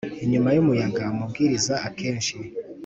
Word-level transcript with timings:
inyuma 0.23 0.49
y 0.55 0.59
umuyaga 0.63 1.03
Umubwiriza 1.13 1.73
Akenshi 1.87 2.35